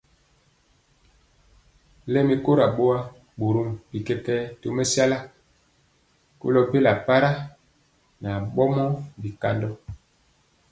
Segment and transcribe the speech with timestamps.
[2.13, 2.99] Lɛmi kora boa,
[3.39, 5.17] borom bi kɛkɛɛ tomesala
[6.39, 7.31] kolo bela para
[8.21, 8.85] nan bɔnɛɛ
[9.21, 9.69] bikandɔ.